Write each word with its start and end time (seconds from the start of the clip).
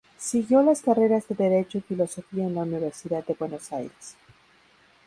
Siguió 0.17 0.63
las 0.63 0.81
carreras 0.81 1.27
de 1.27 1.35
derecho 1.35 1.77
y 1.77 1.81
filosofía 1.81 2.45
en 2.45 2.55
la 2.55 2.61
Universidad 2.61 3.23
de 3.23 3.35
Buenos 3.35 3.71
Aires. 3.71 4.15